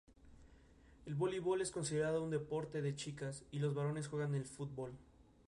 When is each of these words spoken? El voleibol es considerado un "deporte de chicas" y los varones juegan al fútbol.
El 1.05 1.13
voleibol 1.13 1.61
es 1.61 1.69
considerado 1.69 2.23
un 2.23 2.31
"deporte 2.31 2.81
de 2.81 2.95
chicas" 2.95 3.43
y 3.51 3.59
los 3.59 3.75
varones 3.75 4.07
juegan 4.07 4.33
al 4.33 4.45
fútbol. 4.45 4.95